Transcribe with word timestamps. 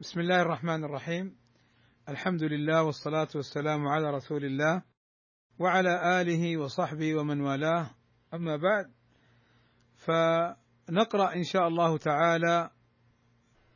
بسم 0.00 0.20
الله 0.20 0.42
الرحمن 0.42 0.84
الرحيم. 0.84 1.36
الحمد 2.08 2.42
لله 2.42 2.82
والصلاة 2.82 3.28
والسلام 3.34 3.86
على 3.86 4.10
رسول 4.10 4.44
الله 4.44 4.82
وعلى 5.58 6.20
آله 6.20 6.56
وصحبه 6.56 7.14
ومن 7.14 7.40
والاه. 7.40 7.90
أما 8.34 8.56
بعد 8.56 8.90
فنقرأ 9.96 11.34
إن 11.34 11.42
شاء 11.42 11.68
الله 11.68 11.98
تعالى 11.98 12.70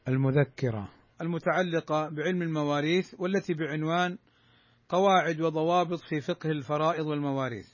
المذكرة. 0.09 0.89
المتعلقة 1.21 2.09
بعلم 2.09 2.43
المواريث 2.43 3.15
والتي 3.19 3.55
بعنوان 3.55 4.19
قواعد 4.89 5.41
وضوابط 5.41 6.01
في 6.01 6.21
فقه 6.21 6.51
الفرائض 6.51 7.07
والمواريث. 7.07 7.69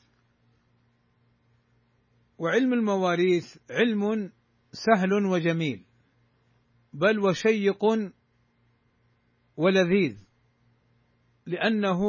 وعلم 2.39 2.73
المواريث 2.73 3.57
علم 3.71 4.33
سهل 4.73 5.13
وجميل 5.13 5.85
بل 6.93 7.19
وشيق 7.19 7.85
ولذيذ 9.59 10.19
لأنه 11.47 12.01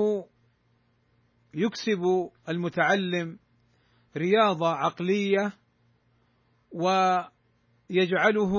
يكسب 1.53 2.29
المتعلم 2.49 3.39
رياضة 4.17 4.69
عقلية 4.69 5.53
ويجعله 6.71 8.53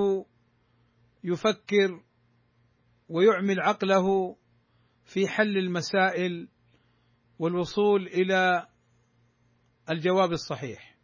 يفكر 1.24 2.02
ويعمل 3.08 3.60
عقله 3.60 4.36
في 5.04 5.28
حل 5.28 5.58
المسائل 5.58 6.48
والوصول 7.38 8.06
إلى 8.06 8.66
الجواب 9.91 10.32
الصحيح. 10.32 10.98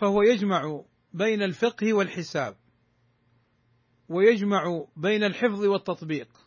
فهو 0.00 0.22
يجمع 0.22 0.84
بين 1.12 1.42
الفقه 1.42 1.92
والحساب 1.92 2.56
ويجمع 4.08 4.84
بين 4.96 5.24
الحفظ 5.24 5.64
والتطبيق. 5.64 6.45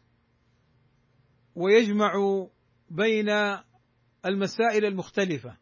ويجمع 1.55 2.13
بين 2.89 3.29
المسائل 4.25 4.85
المختلفة. 4.85 5.57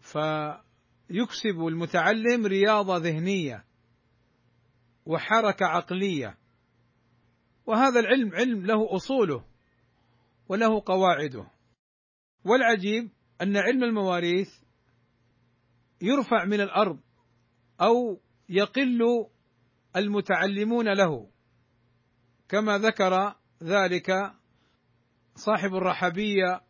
فيكسب 0.00 1.66
المتعلم 1.68 2.46
رياضة 2.46 2.96
ذهنية 2.96 3.64
وحركة 5.06 5.66
عقلية. 5.66 6.38
وهذا 7.66 8.00
العلم 8.00 8.34
علم 8.34 8.66
له 8.66 8.96
أصوله 8.96 9.44
وله 10.48 10.82
قواعده. 10.86 11.50
والعجيب 12.44 13.10
أن 13.42 13.56
علم 13.56 13.84
المواريث 13.84 14.48
يرفع 16.00 16.44
من 16.44 16.60
الأرض 16.60 17.00
أو 17.80 18.20
يقل 18.48 19.26
المتعلمون 19.96 20.92
له 20.92 21.30
كما 22.48 22.78
ذكر 22.78 23.34
ذلك 23.62 24.32
صاحب 25.34 25.74
الرحبية 25.74 26.60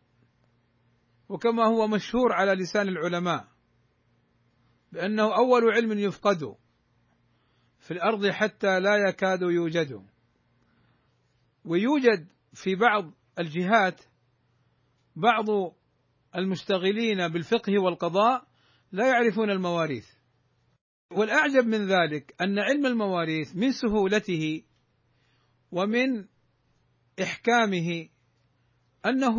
وكما 1.29 1.65
هو 1.65 1.87
مشهور 1.87 2.33
على 2.33 2.51
لسان 2.51 2.87
العلماء 2.87 3.47
بأنه 4.91 5.37
أول 5.37 5.71
علم 5.71 5.99
يفقد 5.99 6.55
في 7.79 7.91
الأرض 7.91 8.27
حتى 8.27 8.79
لا 8.79 9.09
يكاد 9.09 9.41
يوجد. 9.41 10.05
ويوجد 11.65 12.27
في 12.53 12.75
بعض 12.75 13.11
الجهات 13.39 14.01
بعض 15.15 15.75
المشتغلين 16.35 17.27
بالفقه 17.27 17.79
والقضاء 17.79 18.47
لا 18.91 19.07
يعرفون 19.07 19.49
المواريث. 19.49 20.07
والأعجب 21.11 21.65
من 21.65 21.87
ذلك 21.87 22.35
أن 22.41 22.59
علم 22.59 22.85
المواريث 22.85 23.55
من 23.55 23.71
سهولته 23.71 24.63
ومن 25.71 26.25
إحكامه 27.21 28.09
أنه 29.05 29.37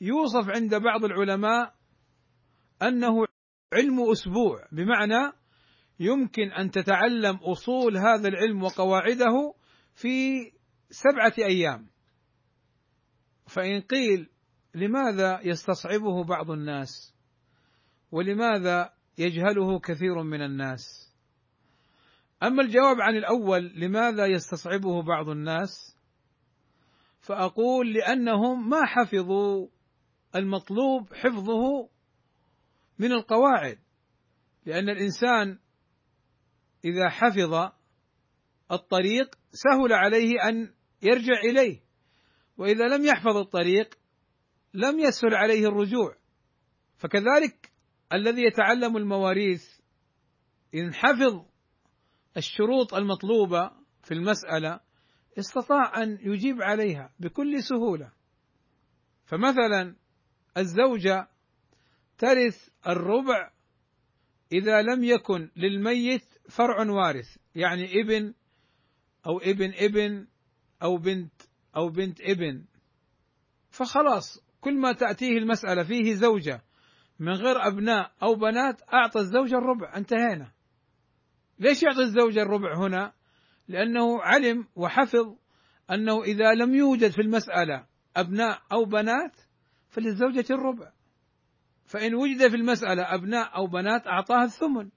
يوصف 0.00 0.48
عند 0.48 0.74
بعض 0.74 1.04
العلماء 1.04 1.74
أنه 2.82 3.26
علم 3.72 4.10
أسبوع 4.10 4.68
بمعنى 4.72 5.32
يمكن 6.00 6.52
أن 6.52 6.70
تتعلم 6.70 7.36
أصول 7.36 7.96
هذا 7.96 8.28
العلم 8.28 8.62
وقواعده 8.62 9.54
في 9.94 10.40
سبعة 10.90 11.34
أيام. 11.38 11.86
فإن 13.46 13.80
قيل 13.80 14.30
لماذا 14.74 15.40
يستصعبه 15.42 16.24
بعض 16.24 16.50
الناس 16.50 17.14
ولماذا 18.10 18.92
يجهله 19.18 19.80
كثير 19.80 20.22
من 20.22 20.42
الناس؟ 20.42 21.14
أما 22.42 22.62
الجواب 22.62 23.00
عن 23.00 23.16
الأول 23.16 23.72
لماذا 23.76 24.26
يستصعبه 24.26 25.02
بعض 25.02 25.28
الناس 25.28 25.97
فأقول 27.28 27.92
لأنهم 27.92 28.68
ما 28.68 28.84
حفظوا 28.84 29.68
المطلوب 30.36 31.14
حفظه 31.14 31.88
من 32.98 33.12
القواعد. 33.12 33.78
لأن 34.66 34.88
الإنسان 34.88 35.58
إذا 36.84 37.08
حفظ 37.08 37.72
الطريق 38.72 39.38
سهل 39.52 39.92
عليه 39.92 40.48
أن 40.48 40.74
يرجع 41.02 41.40
إليه 41.50 41.80
وإذا 42.56 42.84
لم 42.96 43.04
يحفظ 43.04 43.36
الطريق 43.36 43.98
لم 44.74 44.98
يسهل 45.00 45.34
عليه 45.34 45.68
الرجوع. 45.68 46.16
فكذلك 46.96 47.72
الذي 48.12 48.42
يتعلم 48.42 48.96
المواريث 48.96 49.62
إن 50.74 50.94
حفظ 50.94 51.44
الشروط 52.36 52.94
المطلوبة 52.94 53.70
في 54.02 54.14
المسألة 54.14 54.80
استطاع 55.38 56.02
أن 56.02 56.18
يجيب 56.20 56.62
عليها 56.62 57.12
بكل 57.20 57.62
سهولة. 57.62 58.12
فمثلا 59.24 59.96
الزوجة 60.56 61.28
ترث 62.18 62.68
الربع 62.86 63.50
إذا 64.52 64.82
لم 64.82 65.04
يكن 65.04 65.50
للميت 65.56 66.24
فرع 66.48 66.90
وارث 66.90 67.36
يعني 67.54 68.00
ابن 68.00 68.34
أو 69.26 69.38
ابن 69.38 69.72
ابن 69.74 70.26
أو 70.82 70.96
بنت 70.96 71.42
أو 71.76 71.88
بنت 71.88 72.20
ابن. 72.20 72.64
فخلاص 73.70 74.44
كل 74.60 74.80
ما 74.80 74.92
تأتيه 74.92 75.38
المسألة 75.38 75.84
فيه 75.84 76.14
زوجة 76.14 76.62
من 77.18 77.32
غير 77.32 77.66
أبناء 77.66 78.12
أو 78.22 78.34
بنات 78.34 78.82
أعطى 78.92 79.20
الزوجة 79.20 79.58
الربع 79.58 79.96
انتهينا. 79.96 80.52
ليش 81.58 81.82
يعطي 81.82 82.00
الزوجة 82.00 82.42
الربع 82.42 82.86
هنا؟ 82.86 83.12
لأنه 83.68 84.22
علم 84.22 84.66
وحفظ 84.76 85.36
أنه 85.90 86.22
إذا 86.22 86.54
لم 86.54 86.74
يوجد 86.74 87.10
في 87.10 87.20
المسألة 87.20 87.86
أبناء 88.16 88.62
أو 88.72 88.84
بنات 88.84 89.36
فللزوجة 89.88 90.44
الربع. 90.50 90.92
فإن 91.86 92.14
وجد 92.14 92.48
في 92.48 92.56
المسألة 92.56 93.14
أبناء 93.14 93.56
أو 93.56 93.66
بنات 93.66 94.06
أعطاها 94.06 94.44
الثمن. 94.44 94.90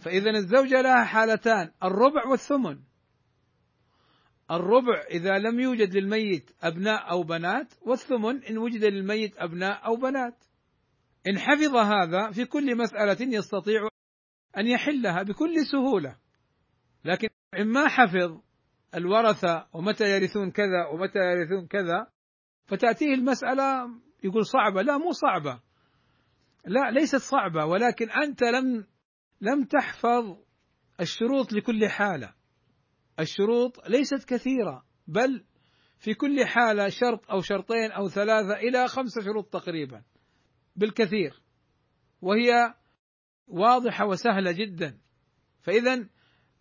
فإذا 0.00 0.30
الزوجة 0.30 0.80
لها 0.80 1.04
حالتان 1.04 1.70
الربع 1.84 2.26
والثمن. 2.26 2.78
الربع 4.50 5.02
إذا 5.10 5.38
لم 5.38 5.60
يوجد 5.60 5.96
للميت 5.96 6.50
أبناء 6.62 7.10
أو 7.10 7.22
بنات 7.22 7.74
والثمن 7.82 8.44
إن 8.44 8.58
وجد 8.58 8.84
للميت 8.84 9.38
أبناء 9.38 9.86
أو 9.86 9.96
بنات. 9.96 10.44
إن 11.28 11.38
حفظ 11.38 11.76
هذا 11.76 12.30
في 12.30 12.44
كل 12.44 12.76
مسألة 12.76 13.36
يستطيع 13.36 13.88
أن 14.58 14.66
يحلها 14.66 15.22
بكل 15.22 15.54
سهولة. 15.72 16.16
إن 17.54 17.66
ما 17.66 17.88
حفظ 17.88 18.40
الورثة 18.94 19.66
ومتى 19.72 20.04
يرثون 20.04 20.50
كذا 20.50 20.86
ومتى 20.92 21.18
يرثون 21.18 21.66
كذا 21.66 22.06
فتأتيه 22.66 23.14
المسألة 23.14 23.88
يقول 24.24 24.46
صعبة. 24.46 24.82
لا 24.82 24.98
مو 24.98 25.12
صعبة. 25.12 25.60
لا 26.64 26.90
ليست 26.90 27.16
صعبة 27.16 27.64
ولكن 27.64 28.10
أنت 28.10 28.42
لم 28.42 28.86
لم 29.40 29.64
تحفظ 29.64 30.36
الشروط 31.00 31.52
لكل 31.52 31.88
حالة. 31.88 32.34
الشروط 33.20 33.88
ليست 33.88 34.24
كثيرة 34.28 34.84
بل 35.06 35.44
في 35.98 36.14
كل 36.14 36.46
حالة 36.46 36.88
شرط 36.88 37.30
أو 37.30 37.40
شرطين 37.40 37.92
أو 37.92 38.08
ثلاثة 38.08 38.54
إلى 38.54 38.88
خمسة 38.88 39.22
شروط 39.24 39.52
تقريبا 39.52 40.02
بالكثير. 40.76 41.42
وهي 42.20 42.74
واضحة 43.46 44.06
وسهلة 44.06 44.52
جدا. 44.52 44.98
فاذا 45.62 46.08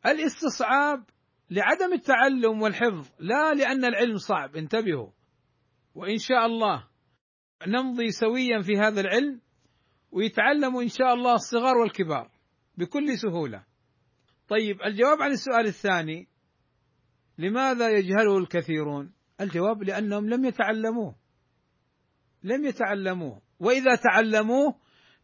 الاستصعاب 0.05 1.03
لعدم 1.49 1.93
التعلم 1.93 2.61
والحفظ 2.61 3.09
لا 3.19 3.53
لأن 3.53 3.85
العلم 3.85 4.17
صعب 4.17 4.55
انتبهوا. 4.55 5.09
وإن 5.95 6.17
شاء 6.17 6.45
الله 6.45 6.87
نمضي 7.67 8.11
سويا 8.11 8.61
في 8.61 8.77
هذا 8.77 9.01
العلم 9.01 9.41
ويتعلم 10.11 10.77
إن 10.77 10.87
شاء 10.87 11.13
الله 11.13 11.33
الصغار 11.33 11.77
والكبار 11.77 12.31
بكل 12.77 13.17
سهولة. 13.17 13.63
طيب 14.47 14.81
الجواب 14.81 15.21
عن 15.21 15.31
السؤال 15.31 15.65
الثاني 15.65 16.27
لماذا 17.37 17.89
يجهله 17.89 18.37
الكثيرون؟ 18.37 19.13
الجواب 19.41 19.83
لأنهم 19.83 20.29
لم 20.29 20.45
يتعلموه. 20.45 21.15
لم 22.43 22.65
يتعلموه. 22.65 23.41
وإذا 23.59 23.95
تعلموه 23.95 24.75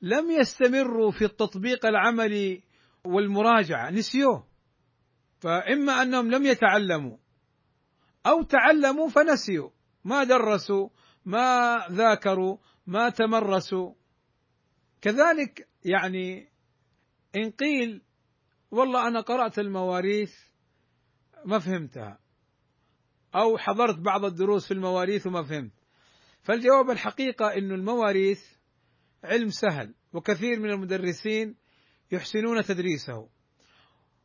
لم 0.01 0.31
يستمروا 0.31 1.11
في 1.11 1.25
التطبيق 1.25 1.85
العملي 1.85 2.63
والمراجعة 3.05 3.89
نسيوه. 3.89 4.50
فإما 5.41 6.01
أنهم 6.01 6.31
لم 6.31 6.45
يتعلموا 6.45 7.17
أو 8.25 8.43
تعلموا 8.43 9.09
فنسيوا 9.09 9.69
ما 10.03 10.23
درسوا 10.23 10.89
ما 11.25 11.77
ذاكروا 11.91 12.57
ما 12.87 13.09
تمرسوا. 13.09 13.93
كذلك 15.01 15.67
يعني 15.85 16.51
إن 17.35 17.51
قيل 17.51 18.01
والله 18.71 19.07
أنا 19.07 19.21
قرأت 19.21 19.59
المواريث 19.59 20.33
ما 21.45 21.59
فهمتها 21.59 22.19
أو 23.35 23.57
حضرت 23.57 23.99
بعض 23.99 24.25
الدروس 24.25 24.67
في 24.67 24.73
المواريث 24.73 25.27
وما 25.27 25.43
فهمت. 25.43 25.73
فالجواب 26.41 26.89
الحقيقة 26.89 27.53
أن 27.53 27.71
المواريث 27.71 28.41
علم 29.23 29.49
سهل 29.49 29.95
وكثير 30.13 30.59
من 30.59 30.69
المدرسين 30.69 31.55
يحسنون 32.11 32.63
تدريسه. 32.63 33.40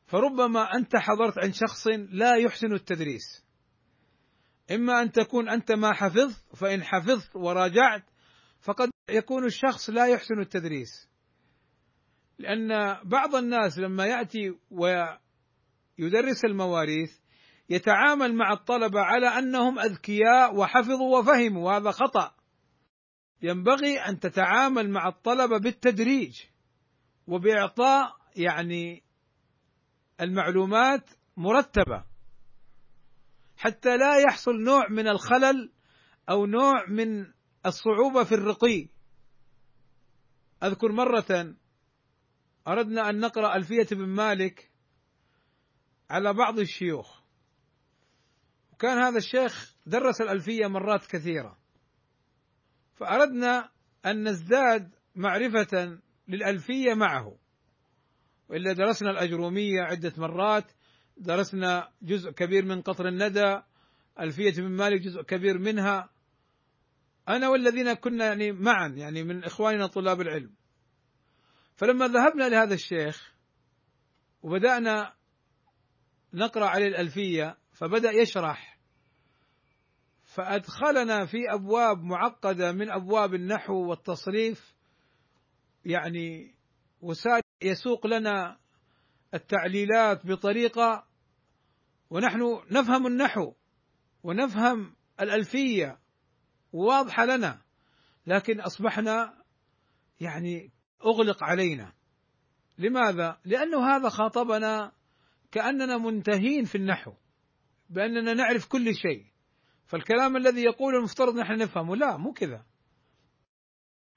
فربما 0.07 0.75
أنت 0.75 0.97
حضرت 0.97 1.39
عند 1.39 1.55
شخص 1.55 1.87
لا 2.11 2.37
يحسن 2.37 2.73
التدريس. 2.73 3.47
إما 4.71 5.03
أن 5.03 5.13
تكون 5.13 5.49
أنت 5.49 5.73
ما 5.73 5.93
حفظت 5.93 6.57
فإن 6.57 6.83
حفظت 6.83 7.37
وراجعت 7.37 8.05
فقد 8.61 8.91
يكون 9.11 9.45
الشخص 9.45 9.91
لا 9.91 10.07
يحسن 10.07 10.41
التدريس. 10.41 11.09
لأن 12.39 12.69
بعض 13.05 13.35
الناس 13.35 13.79
لما 13.79 14.07
يأتي 14.07 14.55
ويدرس 14.71 16.45
المواريث 16.45 17.11
يتعامل 17.69 18.35
مع 18.35 18.53
الطلبة 18.53 19.01
على 19.01 19.27
أنهم 19.27 19.79
أذكياء 19.79 20.57
وحفظوا 20.57 21.19
وفهموا 21.19 21.67
وهذا 21.67 21.91
خطأ. 21.91 22.35
ينبغي 23.43 23.99
أن 23.99 24.21
تتعامل 24.21 24.91
مع 24.91 25.09
الطلبة 25.09 25.59
بالتدريج 25.59 26.43
وبإعطاء 27.27 28.17
يعني 28.37 29.06
المعلومات 30.21 31.11
مرتبة. 31.37 32.05
حتى 33.57 33.97
لا 33.97 34.19
يحصل 34.19 34.63
نوع 34.63 34.89
من 34.89 35.09
الخلل 35.09 35.73
أو 36.31 36.47
نوع 36.47 36.87
من 36.89 37.27
الصعوبة 37.67 38.25
في 38.25 38.35
الرقي. 38.35 38.89
أذكر 40.63 40.93
مرة 40.93 41.57
أردنا 42.69 43.11
أن 43.11 43.21
نقرأ 43.21 43.57
ألفية 43.57 43.87
بن 43.91 44.07
مالك 44.07 44.71
على 46.11 46.33
بعض 46.33 46.59
الشيوخ. 46.59 47.21
وكان 48.73 48.99
هذا 48.99 49.19
الشيخ 49.19 49.77
درس 49.87 50.21
الألفية 50.21 50.67
مرات 50.67 51.07
كثيرة. 51.07 51.59
فأردنا 52.95 53.71
أن 54.07 54.29
نزداد 54.29 54.95
معرفة 55.15 56.01
للألفية 56.29 56.95
معه. 56.95 57.39
وإلا 58.49 58.73
درسنا 58.73 59.11
الأجرومية 59.11 59.81
عدة 59.81 60.13
مرات 60.17 60.73
درسنا 61.17 61.93
جزء 62.03 62.31
كبير 62.31 62.65
من 62.65 62.83
قطر 62.83 63.09
الندى 63.09 63.63
ألفية 64.21 64.53
بن 64.63 64.69
مالك 64.69 65.01
جزء 65.01 65.23
كبير 65.23 65.59
منها. 65.59 66.11
أنا 67.29 67.49
والذين 67.49 67.95
كنا 67.95 68.25
يعني 68.25 68.53
معا 68.53 68.89
يعني 68.89 69.23
من 69.23 69.45
إخواننا 69.45 69.87
طلاب 69.87 70.21
العلم. 70.21 70.55
فلما 71.77 72.09
ذهبنا 72.09 72.49
لهذا 72.49 72.75
الشيخ 72.75 73.35
وبدأنا 74.43 75.15
نقرأ 76.35 76.67
عليه 76.67 76.89
الألفية 76.89 77.59
فبدأ 77.73 78.11
يشرح. 78.11 78.79
فأدخلنا 80.25 81.27
في 81.27 81.39
أبواب 81.55 82.03
معقدة 82.03 82.73
من 82.73 82.91
أبواب 82.91 83.35
النحو 83.35 83.75
والتصريف 83.75 84.75
يعني 85.85 86.55
وسار 87.01 87.41
يسوق 87.63 88.07
لنا 88.07 88.59
التعليلات 89.35 90.27
بطريقة 90.27 91.07
ونحن 92.11 92.61
نفهم 92.71 93.07
النحو 93.07 93.53
ونفهم 94.23 94.95
الألفية 95.21 95.99
واضحة 96.73 97.25
لنا 97.25 97.63
لكن 98.27 98.61
أصبحنا 98.61 99.43
يعني 100.21 100.71
أغلق 101.05 101.45
علينا. 101.45 101.93
لماذا؟ 102.79 103.39
لأنه 103.45 103.97
هذا 103.97 104.09
خاطبنا 104.09 104.93
كأننا 105.53 105.99
منتهين 105.99 106.65
في 106.65 106.75
النحو 106.75 107.13
بأننا 107.91 108.35
نعرف 108.35 108.67
كل 108.69 108.95
شيء. 108.95 109.25
فالكلام 109.87 110.37
الذي 110.37 110.63
يقوله 110.63 110.99
المفترض 110.99 111.37
نحن 111.37 111.53
نفهمه 111.59 111.97
لا 111.97 112.17
مو 112.17 112.33
كذا. 112.33 112.65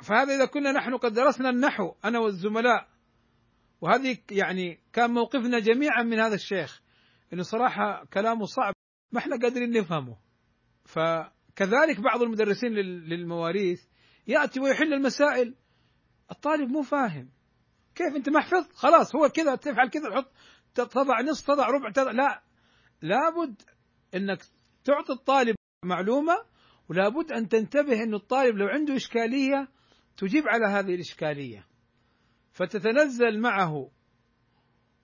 فهذا 0.07 0.35
إذا 0.35 0.45
كنا 0.45 0.71
نحن 0.71 0.97
قد 0.97 1.13
درسنا 1.13 1.49
النحو 1.49 1.93
أنا 2.05 2.19
والزملاء 2.19 2.87
وهذه 3.81 4.17
يعني 4.31 4.79
كان 4.93 5.11
موقفنا 5.11 5.59
جميعا 5.59 6.03
من 6.03 6.19
هذا 6.19 6.35
الشيخ 6.35 6.81
إنه 7.33 7.43
صراحة 7.43 8.05
كلامه 8.13 8.45
صعب 8.45 8.73
ما 9.11 9.19
إحنا 9.19 9.37
قادرين 9.41 9.71
نفهمه. 9.71 10.17
فكذلك 10.85 11.99
بعض 11.99 12.21
المدرسين 12.21 12.71
للمواريث 12.71 13.83
يأتي 14.27 14.59
ويحل 14.59 14.93
المسائل. 14.93 15.55
الطالب 16.31 16.69
مو 16.69 16.81
فاهم. 16.81 17.29
كيف 17.95 18.15
أنت 18.15 18.29
ما 18.29 18.39
حفظت؟ 18.39 18.73
خلاص 18.73 19.15
هو 19.15 19.29
كذا 19.29 19.55
تفعل 19.55 19.89
كذا 19.89 20.09
تحط 20.09 20.31
تضع 20.73 21.21
نص 21.21 21.43
تضع 21.43 21.67
ربع 21.67 21.91
تضع 21.91 22.11
لا. 22.11 22.43
لابد 23.01 23.61
إنك 24.15 24.43
تعطي 24.83 25.13
الطالب 25.13 25.55
معلومة 25.85 26.33
ولابد 26.89 27.31
أن 27.31 27.47
تنتبه 27.47 28.03
انه 28.03 28.17
الطالب 28.17 28.57
لو 28.57 28.67
عنده 28.67 28.95
إشكالية 28.95 29.67
تجيب 30.17 30.43
على 30.47 30.65
هذه 30.65 30.95
الإشكالية. 30.95 31.68
فتتنزل 32.51 33.39
معه 33.39 33.91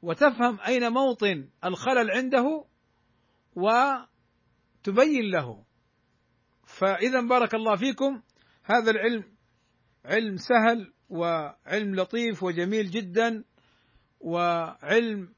وتفهم 0.02 0.60
أين 0.68 0.92
موطن 0.92 1.50
الخلل 1.66 2.12
عنده 2.12 2.66
وتبين 3.56 5.32
له. 5.32 5.66
فإذا 6.64 7.22
بارك 7.22 7.56
الله 7.56 7.76
فيكم 7.76 8.22
هذا 8.64 8.92
العلم 8.92 9.24
علم 10.06 10.38
سهل 10.38 10.94
وعلم 11.10 11.96
لطيف 11.96 12.44
وجميل 12.44 12.92
جدا 12.92 13.44
وعلم 14.20 15.34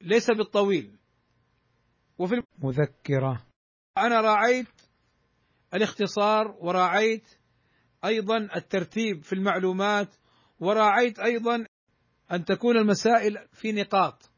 ليس 0.00 0.30
بالطويل. 0.30 0.98
وفي 2.18 2.34
المذكرة 2.62 3.46
أنا 3.98 4.20
راعيت 4.20 4.68
الاختصار 5.74 6.56
وراعيت 6.60 7.28
أيضا 8.04 8.36
الترتيب 8.56 9.22
في 9.22 9.32
المعلومات 9.32 10.08
وراعيت 10.60 11.18
أيضا 11.18 11.66
أن 12.32 12.44
تكون 12.44 12.76
المسائل 12.76 13.48
في 13.52 13.72
نقاط. 13.72 14.30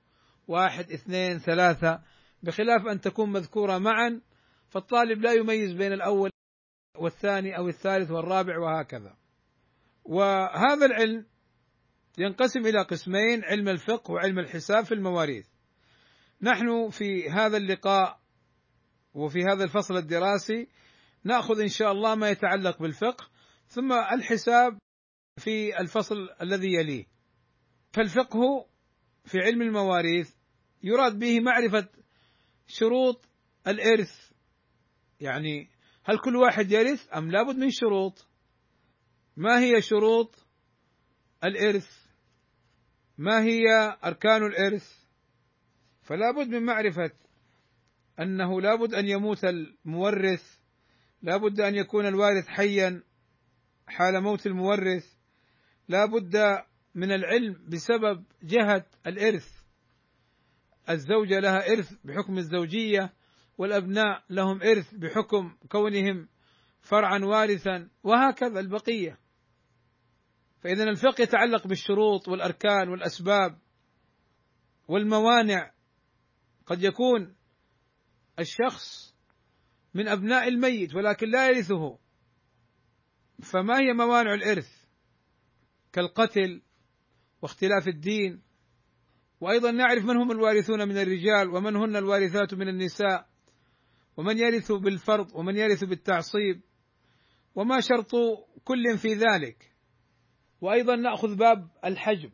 واحد 0.49 0.93
اثنين 0.93 1.39
ثلاثة. 1.39 2.03
بخلاف 2.43 2.87
أن 2.87 3.01
تكون 3.01 3.33
مذكورة 3.33 3.79
معا 3.79 4.21
فالطالب 4.69 5.23
لا 5.23 5.33
يميز 5.33 5.73
بين 5.73 5.93
الأول 5.93 6.31
والثاني 6.97 7.57
أو 7.59 7.69
الثالث 7.69 8.11
والرابع 8.11 8.59
وهكذا. 8.59 9.17
وهذا 10.05 10.87
العلم 10.87 11.27
ينقسم 12.19 12.61
إلى 12.61 12.83
قسمين 12.83 13.45
علم 13.45 13.69
الفقه 13.69 14.13
وعلم 14.13 14.39
الحساب 14.39 14.85
في 14.85 14.95
المواريث. 14.95 15.47
نحن 16.43 16.91
في 16.91 17.31
هذا 17.31 17.57
اللقاء 17.57 18.21
وفي 19.15 19.39
هذا 19.43 19.65
الفصل 19.65 19.97
الدراسي 19.97 20.69
نأخذ 21.25 21.61
إن 21.61 21.69
شاء 21.69 21.93
الله 21.93 22.15
ما 22.15 22.31
يتعلق 22.31 22.79
بالفقه 22.79 23.27
ثم 23.67 23.93
الحساب 23.93 24.79
في 25.39 25.81
الفصل 25.81 26.17
الذي 26.43 26.75
يليه. 26.75 27.07
فالفقه 27.93 28.67
في 29.25 29.39
علم 29.39 29.63
المواريث 29.63 30.31
يراد 30.83 31.19
به 31.19 31.41
معرفة 31.41 31.89
شروط 32.67 33.29
الإرث. 33.67 34.31
يعني 35.21 35.71
هل 36.05 36.19
كل 36.19 36.37
واحد 36.37 36.73
يرث 36.73 37.09
أم 37.17 37.31
لابد 37.31 37.57
من 37.57 37.71
شروط؟ 37.71 38.29
ما 39.37 39.61
هي 39.61 39.83
شروط 39.83 40.47
الإرث؟ 41.45 41.89
ما 43.19 43.43
هي 43.43 43.63
أركان 44.05 44.47
الإرث؟ 44.47 44.99
فلا 46.03 46.31
بد 46.31 46.49
من 46.49 46.63
معرفة 46.63 47.11
أنه 48.21 48.61
لابد 48.61 48.95
أن 48.95 49.09
يموت 49.09 49.45
المورث 49.45 50.59
لابد 51.23 51.61
أن 51.61 51.75
يكون 51.75 52.07
الوارث 52.07 52.47
حيا 52.47 53.03
حال 53.87 54.21
موت 54.23 54.47
المورث. 54.47 55.18
لا 55.89 56.07
بد 56.07 56.37
من 56.95 57.13
العلم 57.13 57.67
بسبب 57.69 58.25
جهة 58.43 58.87
الإرث. 59.07 59.59
الزوجة 60.91 61.39
لها 61.41 61.73
إرث 61.73 61.93
بحكم 62.05 62.39
الزوجية 62.39 63.13
والأبناء 63.59 64.25
لهم 64.31 64.63
إرث 64.63 64.95
بحكم 64.95 65.57
كونهم 65.69 66.29
فرعا 66.81 67.19
وارثا 67.19 67.89
وهكذا 68.03 68.61
البقية. 68.61 69.19
فإذا 70.61 70.85
الفقه 70.85 71.23
يتعلق 71.23 71.67
بالشروط 71.67 72.29
والأركان 72.29 72.89
والأسباب 72.89 73.59
والموانع. 74.89 75.73
قد 76.67 76.83
يكون 76.83 77.37
الشخص 78.39 79.15
من 79.95 80.09
أبناء 80.09 80.49
الميت 80.49 80.95
ولكن 80.95 81.31
لا 81.31 81.47
يرثه. 81.47 81.99
فما 83.53 83.79
هي 83.81 83.93
موانع 83.93 84.35
الإرث؟ 84.35 84.78
كالقتل 85.93 86.63
واختلاف 87.43 87.89
الدين. 87.89 88.43
وأيضا 89.41 89.71
نعرف 89.71 90.05
من 90.05 90.17
هم 90.17 90.31
الوارثون 90.33 90.89
من 90.89 90.99
الرجال 90.99 91.49
ومن 91.49 91.77
هن 91.77 91.97
الوارثات 91.97 92.55
من 92.55 92.69
النساء. 92.69 93.29
ومن 94.17 94.39
يرث 94.39 94.73
بالفرض 94.73 95.35
ومن 95.35 95.57
يرث 95.57 95.85
بالتعصيب. 95.85 96.61
وما 97.55 97.81
شرط 97.81 98.11
كل 98.65 98.99
في 99.03 99.09
ذلك. 99.09 99.73
وأيضا 100.61 100.97
نأخذ 100.97 101.37
باب 101.37 101.71
الحجب. 101.85 102.33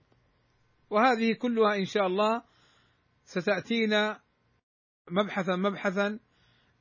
وهذه 0.90 1.32
كلها 1.32 1.76
إن 1.76 1.84
شاء 1.84 2.06
الله 2.06 2.42
ستأتينا 3.24 4.20
مبحثا 5.10 5.56
مبحثا 5.56 6.20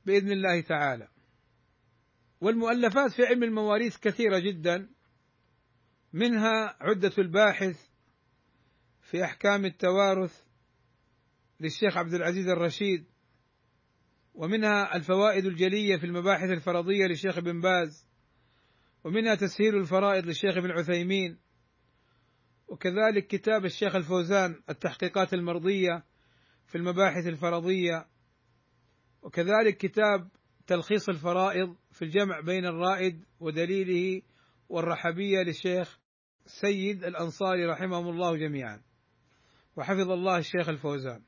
بإذن 0.06 0.32
الله 0.32 0.60
تعالى. 0.60 1.08
والمؤلفات 2.40 3.12
في 3.12 3.22
علم 3.26 3.42
المواريث 3.42 3.98
كثيرة 3.98 4.38
جدا. 4.38 4.93
منها 6.14 6.76
عدة 6.80 7.12
الباحث 7.18 7.88
في 9.00 9.24
أحكام 9.24 9.64
التوارث 9.64 10.42
للشيخ 11.60 11.96
عبد 11.96 12.14
العزيز 12.14 12.48
الرشيد 12.48 13.04
ومنها 14.34 14.96
الفوائد 14.96 15.46
الجلية 15.46 15.96
في 15.96 16.06
المباحث 16.06 16.50
الفرضية 16.50 17.06
للشيخ 17.06 17.38
بن 17.38 17.60
باز 17.60 18.08
ومنها 19.04 19.34
تسهيل 19.34 19.76
الفرائض 19.76 20.26
للشيخ 20.26 20.56
ابن 20.56 20.70
عثيمين 20.70 21.38
وكذلك 22.68 23.26
كتاب 23.26 23.64
الشيخ 23.64 23.94
الفوزان 23.94 24.62
التحقيقات 24.70 25.34
المرضية 25.34 26.04
في 26.66 26.78
المباحث 26.78 27.26
الفرضية 27.26 28.06
وكذلك 29.22 29.76
كتاب 29.76 30.28
تلخيص 30.66 31.08
الفرائض 31.08 31.76
في 31.92 32.02
الجمع 32.02 32.40
بين 32.40 32.66
الرائد 32.66 33.24
ودليله 33.40 34.22
والرحبية 34.68 35.42
للشيخ 35.42 36.03
سيد 36.46 37.04
الانصاري 37.04 37.66
رحمهم 37.66 38.08
الله 38.08 38.36
جميعا. 38.36 38.82
وحفظ 39.76 40.10
الله 40.10 40.38
الشيخ 40.38 40.68
الفوزان. 40.68 41.22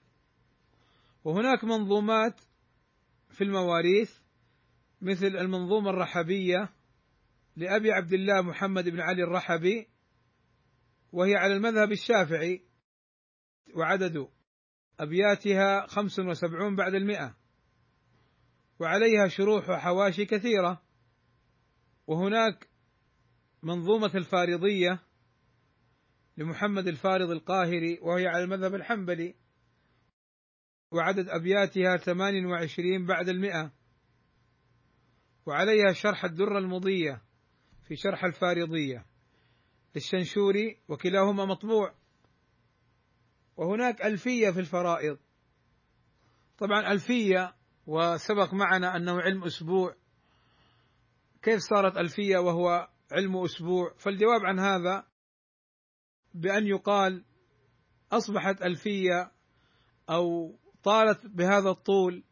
وهناك 1.24 1.64
منظومات 1.64 2.40
في 3.30 3.44
المواريث 3.44 4.10
مثل 5.02 5.26
المنظومة 5.26 5.90
الرحبية 5.90 6.70
لأبي 7.56 7.92
عبد 7.92 8.12
الله 8.12 8.42
محمد 8.42 8.88
بن 8.88 9.00
علي 9.00 9.22
الرحبي 9.22 9.88
وهي 11.12 11.34
على 11.34 11.56
المذهب 11.56 11.92
الشافعي 11.92 12.62
وعدد 13.74 14.28
أبياتها 15.00 15.86
خمس 15.86 16.18
وسبعون 16.18 16.76
بعد 16.76 16.94
المئة. 16.94 17.36
وعليها 18.80 19.28
شروح 19.28 19.68
وحواشي 19.68 20.24
كثيرة. 20.24 20.82
وهناك 22.06 22.68
منظومة 23.62 24.10
الفارضية 24.14 25.05
لمحمد 26.36 26.86
الفارض 26.86 27.30
القاهري 27.30 27.98
وهي 28.02 28.26
على 28.26 28.44
المذهب 28.44 28.74
الحنبلي. 28.74 29.34
وعدد 30.92 31.28
أبياتها 31.28 31.96
ثمان 31.96 32.46
وعشرين 32.46 33.06
بعد 33.06 33.28
المئة. 33.28 33.72
وعليها 35.46 35.92
شرح 35.92 36.24
الدرة 36.24 36.58
المضية 36.58 37.22
في 37.88 37.96
شرح 37.96 38.24
الفارضية. 38.24 39.06
للشنشوري 39.94 40.80
وكلاهما 40.88 41.44
مطبوع. 41.44 41.94
وهناك 43.56 44.02
ألفية 44.02 44.50
في 44.50 44.60
الفرائض. 44.60 45.18
طبعا 46.58 46.92
ألفية 46.92 47.54
وسبق 47.86 48.54
معنا 48.54 48.96
أنه 48.96 49.20
علم 49.20 49.44
أسبوع. 49.44 49.96
كيف 51.42 51.60
صارت 51.60 51.96
ألفية 51.96 52.38
وهو 52.38 52.88
علم 53.12 53.36
أسبوع؟ 53.36 53.94
فالجواب 53.98 54.40
عن 54.44 54.58
هذا 54.58 55.06
بأن 56.36 56.66
يقال 56.66 57.24
أصبحت 58.12 58.62
ألفية 58.62 59.32
أو 60.10 60.56
طالت 60.82 61.26
بهذا 61.26 61.70
الطول 61.70 62.24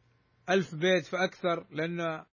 ألف 0.50 0.74
بيت 0.74 1.06
فأكثر 1.06 1.66
لأن 1.70 2.24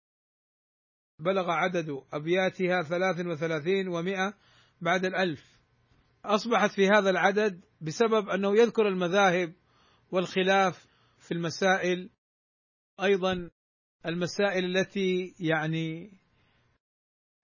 بلغ 1.19 1.51
عدد 1.51 2.03
أبياتها 2.13 2.83
ثلاث 2.83 3.25
وثلاثين 3.25 3.87
ومائة 3.87 4.33
بعد 4.81 5.05
الألف. 5.05 5.59
أصبحت 6.25 6.71
في 6.71 6.87
هذا 6.87 7.09
العدد 7.09 7.61
بسبب 7.81 8.29
أنه 8.29 8.55
يذكر 8.55 8.87
المذاهب 8.87 9.53
والخلاف 10.11 10.85
في 11.19 11.33
المسائل 11.33 12.09
أيضا 13.03 13.49
المسائل 14.05 14.77
التي 14.77 15.35
يعني 15.39 16.17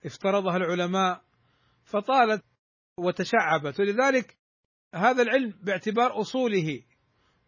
افترضها 0.05 0.57
العلماء 0.57 1.23
فطالت 1.83 2.43
وتشعبت 2.97 3.79
ولذلك 3.79 4.37
هذا 4.95 5.21
العلم 5.21 5.53
باعتبار 5.63 6.21
أصوله 6.21 6.81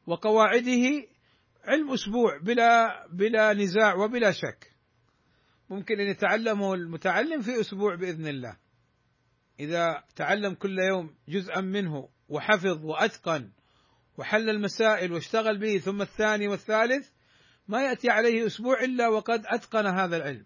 وقواعده 0.07 1.07
علم 1.63 1.91
أسبوع 1.91 2.37
بلا 2.43 3.07
بلا 3.07 3.53
نزاع 3.53 3.95
وبلا 3.95 4.31
شك. 4.31 4.71
ممكن 5.69 5.99
أن 5.99 6.07
يتعلمه 6.07 6.73
المتعلم 6.73 7.41
في 7.41 7.61
أسبوع 7.61 7.95
بإذن 7.95 8.27
الله. 8.27 8.57
إذا 9.59 10.03
تعلم 10.15 10.53
كل 10.53 10.79
يوم 10.79 11.15
جزءا 11.27 11.61
منه 11.61 12.09
وحفظ 12.29 12.85
وأتقن 12.85 13.51
وحل 14.17 14.49
المسائل 14.49 15.13
واشتغل 15.13 15.57
به 15.59 15.77
ثم 15.77 16.01
الثاني 16.01 16.47
والثالث 16.47 17.09
ما 17.67 17.83
يأتي 17.83 18.09
عليه 18.09 18.45
أسبوع 18.45 18.83
إلا 18.83 19.07
وقد 19.07 19.43
أتقن 19.45 19.85
هذا 19.85 20.17
العلم. 20.17 20.45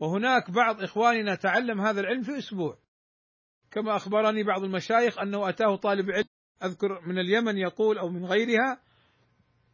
وهناك 0.00 0.50
بعض 0.50 0.82
إخواننا 0.82 1.34
تعلم 1.34 1.80
هذا 1.80 2.00
العلم 2.00 2.22
في 2.22 2.38
أسبوع. 2.38 2.78
كما 3.72 3.96
أخبرني 3.96 4.42
بعض 4.42 4.62
المشايخ 4.62 5.18
أنه 5.18 5.48
أتاه 5.48 5.76
طالب 5.76 6.10
علم 6.10 6.24
أذكر 6.64 7.00
من 7.06 7.18
اليمن 7.18 7.58
يقول 7.58 7.98
أو 7.98 8.08
من 8.08 8.24
غيرها 8.24 8.82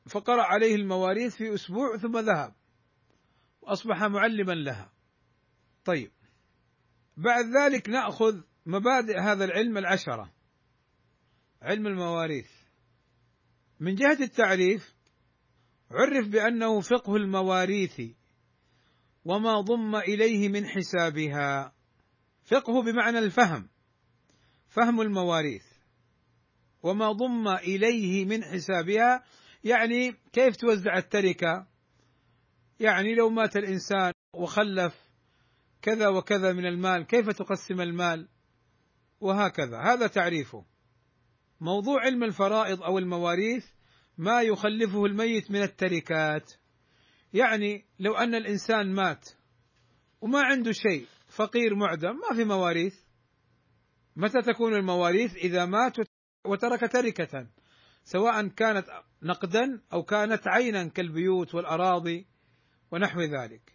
فقرأ 0.09 0.43
عليه 0.43 0.75
المواريث 0.75 1.37
في 1.37 1.55
أسبوع 1.55 1.97
ثم 1.97 2.19
ذهب 2.19 2.55
وأصبح 3.61 4.03
معلما 4.03 4.53
لها. 4.53 4.93
طيب. 5.85 6.11
بعد 7.17 7.45
ذلك 7.45 7.89
نأخذ 7.89 8.41
مبادئ 8.67 9.19
هذا 9.19 9.45
العلم 9.45 9.79
العشرة. 9.79 10.33
علم 11.63 11.87
المواريث. 11.87 12.51
من 13.81 13.95
جهة 13.95 14.19
التعريف 14.21 14.95
عرف 15.91 16.29
بأنه 16.29 16.81
فقه 16.81 17.17
المواريث 17.17 18.01
وما 19.25 19.61
ضم 19.61 19.97
إليه 19.97 20.49
من 20.49 20.67
حسابها. 20.67 21.73
فقه 22.45 22.83
بمعنى 22.83 23.19
الفهم. 23.19 23.69
فهم 24.69 25.01
المواريث 25.01 25.65
وما 26.83 27.13
ضم 27.13 27.49
إليه 27.49 28.25
من 28.25 28.45
حسابها 28.45 29.25
يعني 29.65 30.15
كيف 30.33 30.57
توزع 30.57 30.99
التركة؟ 30.99 31.67
يعني 32.81 33.15
لو 33.15 33.31
مات 33.31 33.57
الإنسان 33.57 34.13
وخلف 34.35 34.95
كذا 35.83 36.09
وكذا 36.09 36.53
من 36.53 36.67
المال 36.67 37.07
كيف 37.07 37.29
تقسم 37.29 37.81
المال؟ 37.81 38.29
وهكذا. 39.21 39.79
هذا 39.79 40.07
تعريفه. 40.07 40.65
موضوع 41.61 42.01
علم 42.01 42.25
الفرائض 42.25 42.83
أو 42.83 42.99
المواريث 42.99 43.67
ما 44.19 44.43
يخلفه 44.43 45.05
الميت 45.05 45.51
من 45.51 45.63
التركات. 45.63 46.53
يعني 47.33 47.85
لو 47.99 48.15
أن 48.15 48.35
الإنسان 48.35 48.95
مات 48.95 49.29
وما 50.21 50.43
عنده 50.43 50.73
شيء 50.73 51.07
فقير 51.37 51.75
معدم 51.75 52.17
ما 52.31 52.37
في 52.37 52.45
مواريث. 52.45 53.08
متى 54.19 54.43
تكون 54.43 54.75
المواريث 54.75 55.37
إذا 55.37 55.65
مات 55.65 55.97
وترك 56.47 56.93
تركة؟ 56.93 57.47
سواء 58.05 58.49
كانت 58.49 58.87
نقدا 59.23 59.83
أو 59.93 60.03
كانت 60.03 60.49
عينا 60.49 60.89
كالبيوت 60.89 61.55
والأراضي 61.55 62.27
ونحو 62.91 63.21
ذلك. 63.21 63.73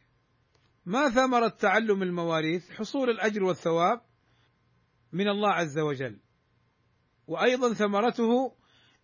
ما 0.85 1.09
ثمرة 1.09 1.47
تعلم 1.47 2.03
المواريث؟ 2.03 2.71
حصول 2.71 3.09
الأجر 3.09 3.43
والثواب 3.43 4.01
من 5.13 5.27
الله 5.27 5.49
عز 5.49 5.79
وجل. 5.79 6.19
وأيضا 7.27 7.73
ثمرته 7.73 8.55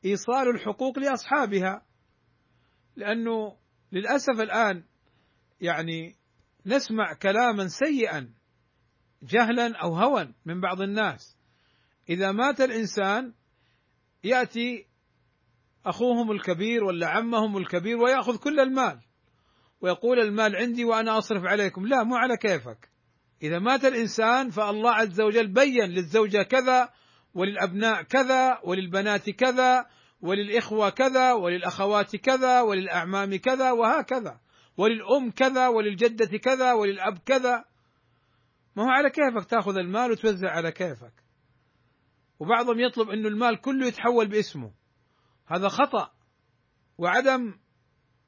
إيصال 0.05 0.50
الحقوق 0.50 1.00
لأصحابها. 1.00 1.86
لأنه 2.96 3.58
للأسف 3.91 4.41
الآن 4.41 4.84
يعني 5.62 6.15
نسمع 6.65 7.13
كلاما 7.13 7.67
سيئا 7.67 8.38
جهلا 9.23 9.77
أو 9.77 9.95
هوى 9.95 10.33
من 10.45 10.61
بعض 10.61 10.81
الناس. 10.81 11.38
إذا 12.09 12.31
مات 12.31 12.61
الإنسان 12.61 13.33
يأتي 14.23 14.85
أخوهم 15.85 16.31
الكبير 16.31 16.83
ولا 16.83 17.07
عمهم 17.07 17.57
الكبير 17.57 17.97
ويأخذ 17.97 18.38
كل 18.38 18.59
المال 18.59 18.99
ويقول 19.81 20.19
المال 20.19 20.55
عندي 20.55 20.85
وأنا 20.85 21.17
أصرف 21.17 21.43
عليكم، 21.43 21.88
لا 21.88 22.03
مو 22.03 22.15
على 22.15 22.38
كيفك. 22.38 22.89
إذا 23.43 23.59
مات 23.59 23.85
الإنسان 23.85 24.49
فالله 24.49 24.91
عز 24.91 25.21
وجل 25.21 25.47
بين 25.47 25.89
للزوجة 25.89 26.43
كذا 26.43 26.89
وللأبناء 27.33 28.03
كذا 28.03 28.59
وللبنات 28.63 29.29
كذا 29.29 29.85
وللإخوة 30.21 30.89
كذا 30.89 31.33
وللأخوات 31.33 32.15
كذا 32.15 32.61
وللأعمام 32.61 33.35
كذا 33.35 33.71
وهكذا. 33.71 34.39
وللأم 34.77 35.31
كذا 35.31 35.67
وللجدة 35.67 36.38
كذا 36.38 36.73
وللأب 36.73 37.17
كذا. 37.25 37.65
ما 38.79 38.86
هو 38.86 38.89
على 38.89 39.09
كيفك 39.09 39.50
تاخذ 39.50 39.77
المال 39.77 40.12
وتوزع 40.12 40.50
على 40.50 40.71
كيفك. 40.71 41.13
وبعضهم 42.39 42.79
يطلب 42.79 43.09
إنه 43.09 43.27
المال 43.27 43.62
كله 43.62 43.88
يتحول 43.88 44.27
باسمه. 44.27 44.74
هذا 45.48 45.67
خطأ 45.67 46.12
وعدم 46.98 47.59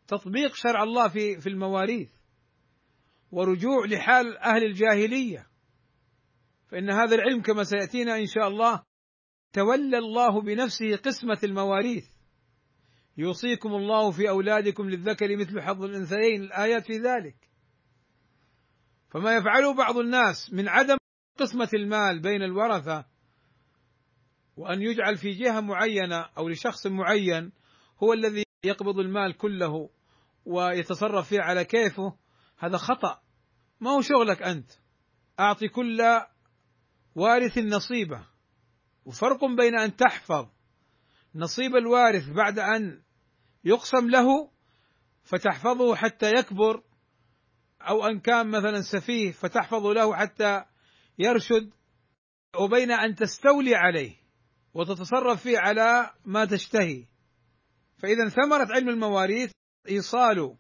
تطبيق 0.08 0.56
شرع 0.56 0.84
الله 0.84 1.08
في 1.08 1.42
في 1.42 1.50
المواريث 1.50 2.12
ورجوع 3.32 3.86
لحال 3.86 4.38
أهل 4.38 4.64
الجاهلية. 4.64 5.48
فإن 6.68 6.90
هذا 6.90 7.16
العلم 7.16 7.42
كما 7.42 7.64
سيأتينا 7.64 8.18
إن 8.18 8.28
شاء 8.28 8.48
الله 8.48 8.84
تولى 9.54 9.98
الله 9.98 10.42
بنفسه 10.42 10.96
قسمة 10.96 11.40
المواريث. 11.44 12.10
يوصيكم 13.18 13.70
الله 13.70 14.12
في 14.12 14.30
أولادكم 14.30 14.90
للذكر 14.90 15.38
مثل 15.38 15.62
حظ 15.62 15.84
الأنثيين. 15.84 16.42
الآيات 16.44 16.86
في 16.86 16.98
ذلك. 16.98 17.51
فما 19.12 19.36
يفعله 19.36 19.74
بعض 19.74 19.98
الناس 19.98 20.54
من 20.54 20.68
عدم 20.68 20.98
قسمة 21.40 21.70
المال 21.74 22.22
بين 22.22 22.44
الورثة 22.44 23.06
وأن 24.58 24.82
يجعل 24.82 25.18
في 25.18 25.32
جهة 25.32 25.60
معينة 25.60 26.26
أو 26.38 26.50
لشخص 26.50 26.88
معين 26.88 27.52
هو 28.04 28.14
الذي 28.14 28.44
يقبض 28.64 29.00
المال 29.00 29.38
كله 29.38 29.90
ويتصرف 30.46 31.30
فيه 31.30 31.42
على 31.42 31.66
كيفه 31.66 32.18
هذا 32.58 32.78
خطأ. 32.78 33.22
ما 33.80 33.92
هو 33.92 34.02
شغلك 34.02 34.42
أنت؟ 34.42 34.72
أعطي 35.40 35.68
كل 35.68 36.02
وارث 37.16 37.58
نصيبه. 37.58 38.26
وفرق 39.06 39.46
بين 39.46 39.80
أن 39.80 39.96
تحفظ 39.96 40.48
نصيب 41.36 41.76
الوارث 41.76 42.30
بعد 42.30 42.60
أن 42.60 43.02
يقسم 43.64 44.10
له 44.10 44.52
فتحفظه 45.24 45.96
حتى 45.96 46.32
يكبر 46.32 46.84
أو 47.88 48.08
أن 48.08 48.20
كان 48.20 48.48
مثلا 48.48 48.82
سفيه 48.82 49.32
فتحفظ 49.32 49.86
له 49.86 50.16
حتى 50.16 50.64
يرشد 51.20 51.70
وبين 52.60 52.92
أن 52.92 53.16
تستولي 53.16 53.76
عليه 53.76 54.16
وتتصرف 54.74 55.44
فيه 55.44 55.60
على 55.60 56.14
ما 56.26 56.46
تشتهي. 56.46 57.06
فإذا 57.98 58.30
ثمرة 58.30 58.68
علم 58.74 58.90
المواريث 58.90 59.52
إيصال 59.90 60.58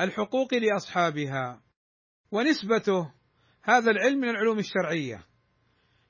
الحقوق 0.00 0.54
لأصحابها 0.54 1.62
ونسبته 2.30 3.12
هذا 3.62 3.90
العلم 3.90 4.20
من 4.20 4.28
العلوم 4.28 4.58
الشرعية. 4.58 5.26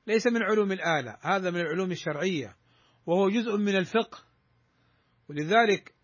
ليس 0.06 0.26
من 0.26 0.42
علوم 0.42 0.72
الآلة 0.72 1.18
هذا 1.20 1.50
من 1.50 1.60
العلوم 1.60 1.90
الشرعية 1.90 2.56
وهو 3.06 3.30
جزء 3.30 3.56
من 3.56 3.76
الفقه. 3.76 4.18
ولذلك 5.28 5.94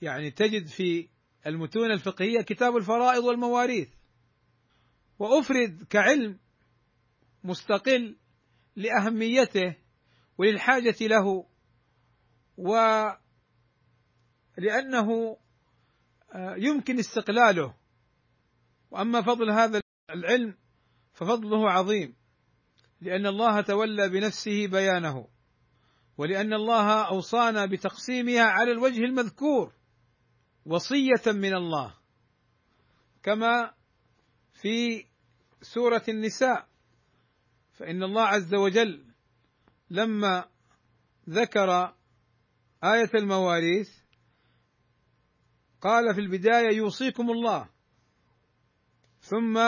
يعني 0.00 0.30
تجد 0.30 0.66
في 0.66 1.08
المتون 1.46 1.90
الفقهية 1.90 2.42
كتاب 2.42 2.76
الفرائض 2.76 3.24
والمواريث. 3.24 3.88
وأفرد 5.18 5.86
كعلم 5.90 6.38
مستقل 7.44 8.16
لأهميته 8.76 9.76
وللحاجة 10.38 10.96
له 11.00 11.46
ولأنه 12.56 13.18
آه، 16.34 16.54
يمكن 16.56 16.98
استقلاله. 16.98 17.74
وأما 18.90 19.22
فضل 19.22 19.50
هذا 19.50 19.80
العلم 20.10 20.54
ففضله 21.12 21.70
عظيم 21.70 22.14
لأن 23.00 23.26
الله 23.26 23.60
تولى 23.60 24.08
بنفسه 24.08 24.66
بيانه 24.66 25.28
ولأن 26.18 26.52
الله 26.52 27.08
أوصانا 27.08 27.66
بتقسيمها 27.66 28.42
على 28.42 28.72
الوجه 28.72 29.04
المذكور. 29.04 29.72
وصية 30.66 31.32
من 31.32 31.54
الله 31.54 31.94
كما 33.22 33.74
في 34.60 35.06
سورة 35.62 36.02
النساء 36.08 36.68
فإن 37.72 38.02
الله 38.02 38.22
عز 38.22 38.54
وجل 38.54 39.04
لما 39.90 40.44
ذكر 41.28 41.94
آية 42.84 43.10
المواريث 43.14 43.90
قال 45.80 46.14
في 46.14 46.20
البداية 46.20 46.76
يوصيكم 46.76 47.30
الله. 47.30 47.68
ثم 49.20 49.58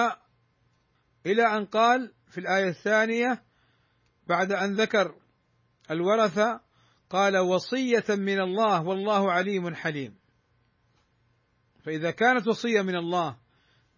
إلى 1.26 1.42
أن 1.56 1.66
قال 1.66 2.12
في 2.26 2.38
الآية 2.38 2.68
الثانية 2.68 3.42
بعد 4.26 4.52
أن 4.52 4.74
ذكر 4.74 5.14
الورثة 5.90 6.60
قال 7.10 7.38
وصية 7.38 8.04
من 8.08 8.40
الله 8.40 8.82
والله 8.82 9.32
عليم 9.32 9.74
حليم. 9.74 10.23
فإذا 11.84 12.10
كانت 12.10 12.48
وصية 12.48 12.82
من 12.82 12.96
الله 12.96 13.38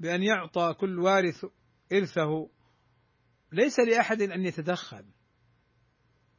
بأن 0.01 0.23
يعطى 0.23 0.75
كل 0.81 0.99
وارث 0.99 1.45
إرثه 1.93 2.51
ليس 3.53 3.81
لأحد 3.81 4.23
أن 4.23 4.45
يتدخل. 4.45 5.05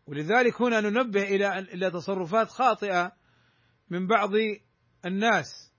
ولذلك 0.06 0.62
هنا 0.62 0.82
ننبه 0.82 1.24
إلى 1.24 1.60
إلى 1.60 1.92
تصرفات 1.92 2.50
خاطئة 2.50 3.12
من 3.90 4.08
بعض 4.08 4.30
الناس. 5.06 5.74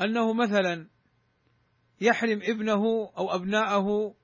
أنه 0.00 0.32
مثلا 0.32 0.88
يحرم 2.00 2.40
ابنه 2.42 3.12
أو 3.18 3.34
أبناءه 3.34 4.14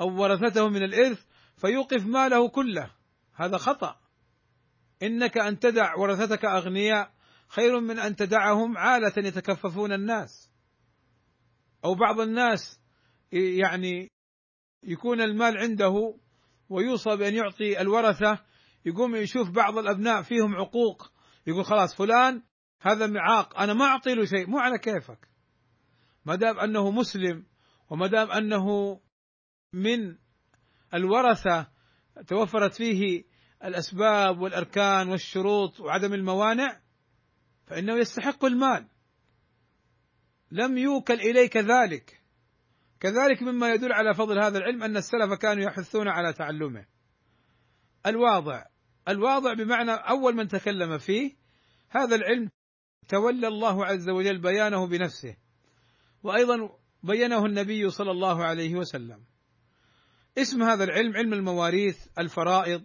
أو 0.00 0.22
ورثته 0.22 0.68
من 0.68 0.82
الإرث 0.82 1.24
فيوقف 1.56 2.06
ماله 2.06 2.48
كله. 2.48 2.90
هذا 3.34 3.56
خطأ. 3.56 4.00
إنك 5.02 5.38
أن 5.38 5.58
تدع 5.58 5.96
ورثتك 5.96 6.44
أغنياء 6.44 7.13
خير 7.48 7.80
من 7.80 7.98
أن 7.98 8.16
تدعهم 8.16 8.78
عالة 8.78 9.28
يتكففون 9.28 9.92
الناس. 9.92 10.50
أو 11.84 11.94
بعض 11.94 12.20
الناس 12.20 12.80
يعني 13.32 14.10
يكون 14.82 15.20
المال 15.20 15.58
عنده 15.58 16.14
ويوصى 16.68 17.16
بأن 17.16 17.34
يعطي 17.34 17.80
الورثة 17.80 18.38
يقوم 18.84 19.16
يشوف 19.16 19.50
بعض 19.50 19.78
الأبناء 19.78 20.22
فيهم 20.22 20.54
عقوق 20.54 21.10
يقول 21.46 21.64
خلاص 21.64 21.96
فلان 21.96 22.42
هذا 22.80 23.06
معاق 23.06 23.60
أنا 23.60 23.74
ما 23.74 23.84
أعطي 23.84 24.14
له 24.14 24.24
شيء 24.24 24.46
مو 24.46 24.58
على 24.58 24.78
كيفك. 24.78 25.28
ما 26.24 26.34
دام 26.34 26.58
أنه 26.58 26.90
مسلم 26.90 27.46
وما 27.90 28.06
دام 28.06 28.30
أنه 28.30 29.00
من 29.72 30.16
الورثة 30.94 31.68
توفرت 32.28 32.74
فيه 32.74 33.24
الأسباب 33.64 34.40
والأركان 34.40 35.08
والشروط 35.08 35.80
وعدم 35.80 36.14
الموانع 36.14 36.80
فإنه 37.66 37.98
يستحق 37.98 38.44
المال. 38.44 38.86
لم 40.50 40.78
يوكل 40.78 41.14
إليك 41.14 41.56
ذلك. 41.56 42.20
كذلك 43.00 43.42
مما 43.42 43.74
يدل 43.74 43.92
على 43.92 44.14
فضل 44.14 44.38
هذا 44.38 44.58
العلم 44.58 44.82
أن 44.82 44.96
السلف 44.96 45.32
كانوا 45.32 45.64
يحثون 45.64 46.08
على 46.08 46.32
تعلمه. 46.32 46.86
الواضع 48.06 48.64
الواضع 49.08 49.54
بمعنى 49.54 49.90
أول 49.90 50.36
من 50.36 50.48
تكلم 50.48 50.98
فيه 50.98 51.32
هذا 51.90 52.16
العلم 52.16 52.50
تولى 53.08 53.48
الله 53.48 53.86
عز 53.86 54.08
وجل 54.08 54.38
بيانه 54.38 54.86
بنفسه 54.86 55.36
وأيضا 56.22 56.78
بينه 57.02 57.46
النبي 57.46 57.90
صلى 57.90 58.10
الله 58.10 58.44
عليه 58.44 58.74
وسلم. 58.74 59.24
اسم 60.38 60.62
هذا 60.62 60.84
العلم 60.84 61.16
علم 61.16 61.32
المواريث 61.32 62.06
الفرائض 62.18 62.82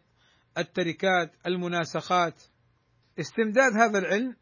التركات 0.57 1.31
المناسخات. 1.47 2.43
استمداد 3.19 3.73
هذا 3.73 3.99
العلم 3.99 4.35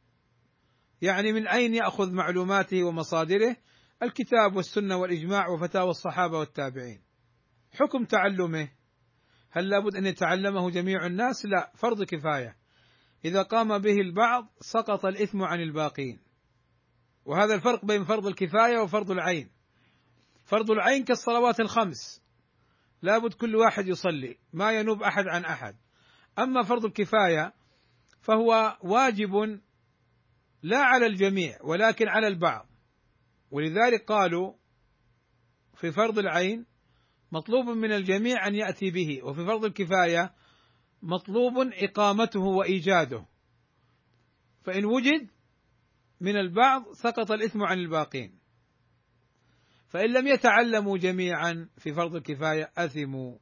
يعني 1.01 1.31
من 1.33 1.47
أين 1.47 1.75
يأخذ 1.75 2.11
معلوماته 2.11 2.83
ومصادره؟ 2.83 3.55
الكتاب 4.03 4.55
والسنة 4.55 4.97
والإجماع 4.97 5.47
وفتاوى 5.47 5.89
الصحابة 5.89 6.39
والتابعين. 6.39 7.01
حكم 7.73 8.05
تعلمه. 8.05 8.69
هل 9.51 9.69
لابد 9.69 9.95
أن 9.95 10.05
يتعلمه 10.05 10.69
جميع 10.69 11.05
الناس؟ 11.05 11.45
لا 11.45 11.71
فرض 11.75 12.03
كفاية. 12.03 12.55
إذا 13.25 13.41
قام 13.41 13.77
به 13.77 13.95
البعض 13.95 14.47
سقط 14.59 15.05
الإثم 15.05 15.43
عن 15.43 15.61
الباقين. 15.61 16.19
وهذا 17.25 17.55
الفرق 17.55 17.85
بين 17.85 18.03
فرض 18.03 18.27
الكفاية 18.27 18.79
وفرض 18.79 19.11
العين. 19.11 19.49
فرض 20.45 20.71
العين 20.71 21.03
كالصلوات 21.03 21.59
الخمس. 21.59 22.21
لابد 23.01 23.33
كل 23.33 23.55
واحد 23.55 23.87
يصلي 23.87 24.37
ما 24.53 24.71
ينوب 24.71 25.03
أحد 25.03 25.27
عن 25.27 25.45
أحد. 25.45 25.75
أما 26.39 26.63
فرض 26.63 26.85
الكفاية 26.85 27.53
فهو 28.21 28.77
واجب 28.83 29.59
لا 30.63 30.77
على 30.77 31.05
الجميع 31.05 31.57
ولكن 31.63 32.07
على 32.07 32.27
البعض. 32.27 32.67
ولذلك 33.51 34.05
قالوا 34.07 34.53
في 35.75 35.91
فرض 35.91 36.19
العين 36.19 36.65
مطلوب 37.31 37.65
من 37.65 37.91
الجميع 37.91 38.47
أن 38.47 38.55
يأتي 38.55 38.91
به 38.91 39.23
وفي 39.23 39.45
فرض 39.45 39.65
الكفاية 39.65 40.33
مطلوب 41.01 41.53
إقامته 41.73 42.39
وإيجاده. 42.39 43.25
فإن 44.63 44.85
وجد 44.85 45.29
من 46.21 46.37
البعض 46.37 46.91
سقط 46.91 47.31
الإثم 47.31 47.63
عن 47.63 47.79
الباقين. 47.79 48.39
فإن 49.89 50.13
لم 50.13 50.27
يتعلموا 50.27 50.97
جميعا 50.97 51.69
في 51.77 51.93
فرض 51.93 52.15
الكفاية 52.15 52.71
أثموا. 52.77 53.37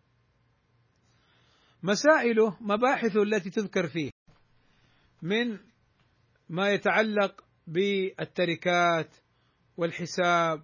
مسائله 1.84 2.58
مباحث 2.62 3.18
التي 3.18 3.50
تذكر 3.50 3.88
فيه 3.88 4.12
من 5.22 5.60
ما 6.50 6.70
يتعلق 6.70 7.44
بالتركات 7.68 9.16
والحساب 9.78 10.64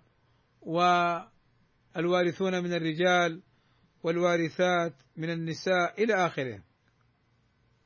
والوارثون 0.62 2.64
من 2.64 2.74
الرجال 2.74 3.42
والوارثات 4.04 4.94
من 5.18 5.30
النساء 5.30 6.04
إلى 6.04 6.14
آخره. 6.14 6.64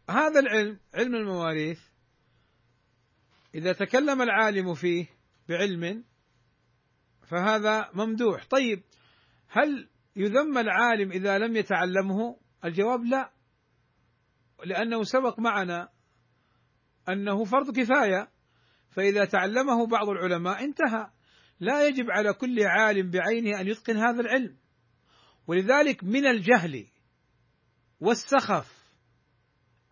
هذا 0.09 0.39
العلم 0.39 0.79
علم 0.93 1.15
المواريث 1.15 1.79
إذا 3.55 3.73
تكلم 3.73 4.21
العالم 4.21 4.73
فيه 4.73 5.05
بعلم 5.49 6.03
فهذا 7.27 7.89
ممدوح 7.93 8.45
طيب 8.45 8.83
هل 9.47 9.89
يذم 10.15 10.57
العالم 10.57 11.11
إذا 11.11 11.37
لم 11.37 11.55
يتعلمه 11.55 12.37
الجواب 12.65 13.03
لا 13.03 13.31
لأنه 14.65 15.03
سبق 15.03 15.39
معنا 15.39 15.89
أنه 17.09 17.43
فرض 17.43 17.79
كفاية 17.79 18.27
فإذا 18.89 19.25
تعلمه 19.25 19.87
بعض 19.87 20.09
العلماء 20.09 20.63
انتهى. 20.63 21.09
لا 21.59 21.87
يجب 21.87 22.05
على 22.09 22.33
كل 22.33 22.63
عالم 22.63 23.11
بعينه 23.11 23.61
أن 23.61 23.67
يتقن 23.67 23.97
هذا 23.97 24.21
العلم. 24.21 24.57
ولذلك 25.47 26.03
من 26.03 26.25
الجهل 26.25 26.87
والسخف 27.99 28.85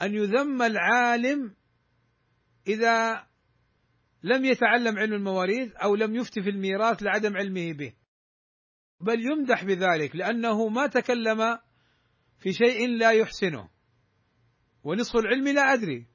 أن 0.01 0.13
يذم 0.13 0.61
العالم 0.61 1.55
إذا 2.67 3.27
لم 4.23 4.45
يتعلم 4.45 4.97
علم 4.97 5.13
المواريث 5.13 5.75
أو 5.75 5.95
لم 5.95 6.15
يفتي 6.15 6.41
في 6.41 6.49
الميراث 6.49 7.03
لعدم 7.03 7.37
علمه 7.37 7.73
به. 7.73 7.93
بل 9.01 9.31
يمدح 9.31 9.63
بذلك 9.63 10.15
لأنه 10.15 10.67
ما 10.67 10.87
تكلم 10.87 11.59
في 12.39 12.53
شيء 12.53 12.89
لا 12.89 13.11
يحسنه. 13.11 13.69
ونصف 14.83 15.15
العلم 15.15 15.47
لا 15.47 15.73
أدري. 15.73 16.12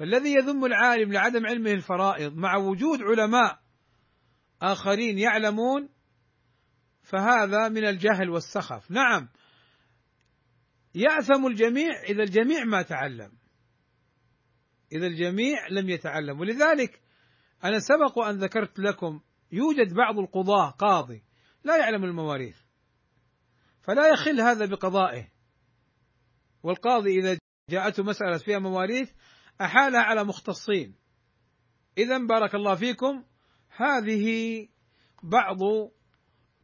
فالذي 0.00 0.34
يذم 0.34 0.64
العالم 0.64 1.12
لعدم 1.12 1.46
علمه 1.46 1.70
الفرائض 1.70 2.36
مع 2.36 2.56
وجود 2.56 3.02
علماء 3.02 3.60
آخرين 4.62 5.18
يعلمون 5.18 5.88
فهذا 7.02 7.68
من 7.68 7.84
الجهل 7.84 8.30
والسخف. 8.30 8.90
نعم 8.90 9.28
يأثم 10.94 11.46
الجميع 11.46 12.02
إذا 12.02 12.22
الجميع 12.22 12.64
ما 12.64 12.82
تعلم. 12.82 13.32
إذا 14.92 15.06
الجميع 15.06 15.68
لم 15.70 15.90
يتعلم. 15.90 16.40
ولذلك 16.40 17.00
أنا 17.64 17.78
سبق 17.78 18.18
أن 18.18 18.38
ذكرت 18.38 18.78
لكم 18.78 19.20
يوجد 19.52 19.94
بعض 19.94 20.18
القضاة 20.18 20.70
قاضي 20.70 21.22
لا 21.64 21.76
يعلم 21.76 22.04
المواريث 22.04 22.58
فلا 23.82 24.08
يخل 24.08 24.40
هذا 24.40 24.66
بقضائه. 24.66 25.28
والقاضي 26.62 27.20
إذا 27.20 27.38
جاءته 27.70 28.02
مسألة 28.02 28.38
فيها 28.38 28.58
مواريث 28.58 29.10
أحالها 29.60 30.00
على 30.00 30.24
مختصين. 30.24 30.94
إذا 31.98 32.18
بارك 32.18 32.54
الله 32.54 32.74
فيكم. 32.74 33.24
هذه 33.76 34.68
بعض 35.22 35.58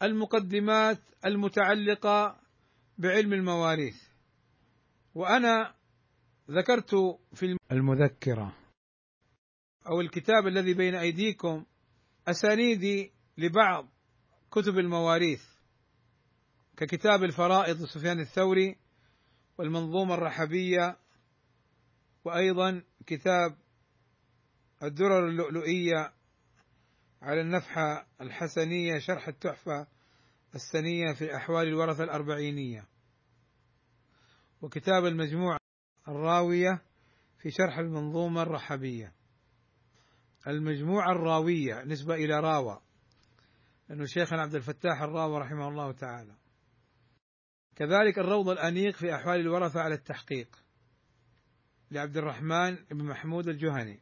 المقدمات 0.02 1.00
المتعلقة 1.24 2.40
بعلم 2.98 3.32
المواريث. 3.32 3.96
وأنا 5.14 5.74
ذكرت 6.50 6.94
في 7.34 7.56
المذكرة 7.72 8.52
أو 9.86 10.00
الكتاب 10.00 10.46
الذي 10.46 10.74
بين 10.74 10.94
أيديكم 10.94 11.64
أسانيدي 12.28 13.12
لبعض 13.38 13.88
كتب 14.50 14.78
المواريث 14.78 15.44
ككتاب 16.76 17.24
الفرائض 17.24 17.82
لسفيان 17.82 18.20
الثوري 18.20 18.76
والمنظومة 19.58 20.14
الرحبية 20.14 20.98
وأيضا 22.26 22.82
كتاب 23.06 23.56
الدرر 24.82 25.28
اللؤلؤية 25.28 26.12
على 27.22 27.40
النفحة 27.40 28.06
الحسنية 28.20 28.98
شرح 28.98 29.28
التحفة 29.28 29.86
السنية 30.54 31.14
في 31.18 31.36
أحوال 31.36 31.68
الورثة 31.68 32.04
الأربعينية. 32.04 32.88
وكتاب 34.62 35.04
المجموع 35.04 35.56
الراوية 36.08 36.82
في 37.38 37.50
شرح 37.50 37.78
المنظومة 37.78 38.42
الرحبية 38.42 39.12
المجموعة 40.46 41.12
الراوية 41.12 41.84
نسبة 41.84 42.14
إلى 42.14 42.40
راوى 42.40 42.80
لأنه 43.88 44.04
شيخنا 44.06 44.42
عبد 44.42 44.54
الفتاح 44.54 45.02
الراوي 45.02 45.38
رحمه 45.38 45.68
الله 45.68 45.92
تعالى. 45.92 46.34
كذلك 47.76 48.18
الروض 48.18 48.48
الأنيق 48.48 48.96
في 48.96 49.14
أحوال 49.14 49.40
الورثة 49.40 49.80
على 49.80 49.94
التحقيق. 49.94 50.65
لعبد 51.90 52.16
الرحمن 52.16 52.74
بن 52.90 53.04
محمود 53.04 53.48
الجهني. 53.48 54.00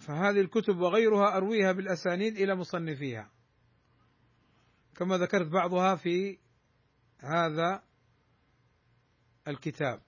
فهذه 0.00 0.40
الكتب 0.40 0.76
وغيرها 0.76 1.36
أرويها 1.36 1.72
بالأسانيد 1.72 2.36
إلى 2.36 2.54
مصنفيها. 2.54 3.30
كما 4.96 5.18
ذكرت 5.18 5.48
بعضها 5.48 5.96
في 5.96 6.38
هذا 7.18 7.82
الكتاب. 9.48 10.02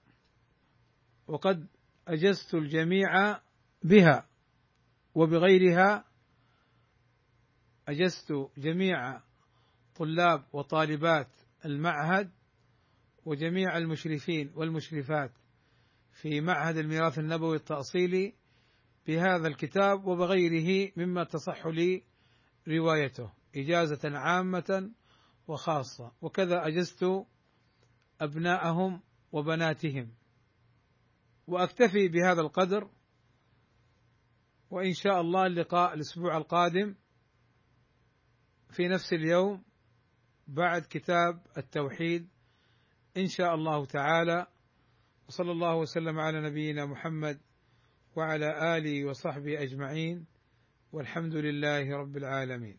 وقد 1.27 1.67
أجزت 2.07 2.53
الجميع 2.53 3.39
بها 3.83 4.27
وبغيرها 5.15 6.05
أجزت 7.87 8.49
جميع 8.57 9.21
طلاب 9.95 10.45
وطالبات 10.53 11.27
المعهد 11.65 12.31
وجميع 13.25 13.77
المشرفين 13.77 14.51
والمشرفات 14.55 15.31
في 16.11 16.41
معهد 16.41 16.77
الميراث 16.77 17.19
النبوي 17.19 17.55
التأصيلي 17.55 18.33
بهذا 19.07 19.47
الكتاب 19.47 20.05
وبغيره 20.07 20.91
مما 20.97 21.23
تصح 21.23 21.67
لي 21.67 22.03
روايته 22.67 23.31
إجازة 23.55 24.17
عامة 24.17 24.91
وخاصة. 25.47 26.11
وكذا 26.21 26.67
أجزت 26.67 27.25
أبناءهم 28.21 29.01
وبناتهم. 29.31 30.13
وأكتفي 31.47 32.07
بهذا 32.07 32.41
القدر 32.41 32.89
وإن 34.69 34.93
شاء 34.93 35.21
الله 35.21 35.45
اللقاء 35.45 35.93
الأسبوع 35.93 36.37
القادم 36.37 36.95
في 38.69 38.87
نفس 38.87 39.13
اليوم 39.13 39.63
بعد 40.47 40.81
كتاب 40.81 41.41
التوحيد 41.57 42.29
إن 43.17 43.27
شاء 43.27 43.55
الله 43.55 43.85
تعالى. 43.85 44.47
وصلى 45.29 45.51
الله 45.51 45.75
وسلم 45.75 46.19
على 46.19 46.41
نبينا 46.41 46.85
محمد 46.85 47.39
وعلى 48.15 48.77
آله 48.77 49.05
وصحبه 49.05 49.61
أجمعين 49.63 50.25
والحمد 50.91 51.35
لله 51.35 51.97
رب 51.97 52.17
العالمين. 52.17 52.77